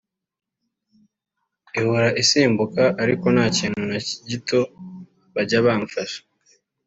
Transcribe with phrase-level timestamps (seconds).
[1.79, 3.97] Ihora isambuka ariko nta kintu na
[4.29, 4.59] gito
[5.33, 6.21] bajya bapfasha